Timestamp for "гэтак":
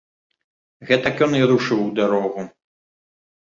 0.91-1.15